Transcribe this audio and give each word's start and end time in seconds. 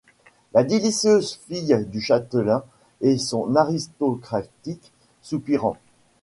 La 0.55 0.63
délicieuse 0.63 1.37
fille 1.47 1.77
du 1.87 2.01
châtelain 2.01 2.63
et 3.01 3.19
son 3.19 3.55
aristocratique 3.55 4.91
soupirant. 5.21 5.77